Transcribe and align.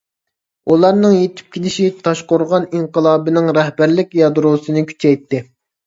ئۇلارنىڭ 0.71 1.13
يېتىپ 1.17 1.51
كېلىشى 1.59 1.85
تاشقورغان 2.09 2.67
ئىنقىلابىنىڭ 2.75 3.55
رەھبەرلىك 3.61 4.21
يادروسىنى 4.25 4.89
كۈچەيتتى. 4.93 5.49